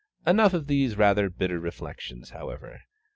[0.25, 2.79] Enough of these rather bitter reflections, however.